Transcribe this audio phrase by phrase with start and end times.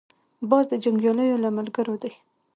[0.49, 2.11] باز د جنګیالیو له ملګرو دی